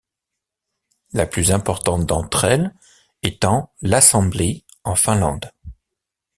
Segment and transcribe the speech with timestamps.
[1.13, 2.73] La plus importante d'entre elles
[3.21, 5.51] étant l'Assembly, en Finlande.